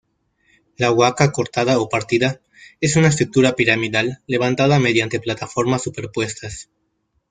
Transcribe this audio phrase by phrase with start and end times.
[0.77, 2.41] La Huaca Cortada o Partida
[2.79, 6.71] es una estructura piramidal levantada mediante plataformas superpuestas.